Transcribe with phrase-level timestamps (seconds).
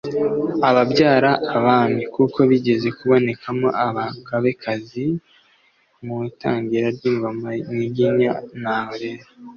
[0.69, 5.05] ababyara-abami, kuko bigeze kubonekamo abagabekazi
[6.05, 8.31] mu itangira ry’ingoma nyiginya.
[8.63, 9.27] naho rero